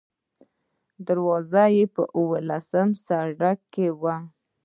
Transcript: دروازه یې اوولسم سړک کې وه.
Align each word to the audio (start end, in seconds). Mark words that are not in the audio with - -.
دروازه 1.07 1.63
یې 1.75 1.85
اوولسم 2.17 2.87
سړک 3.07 3.59
کې 3.73 3.87
وه. 4.01 4.15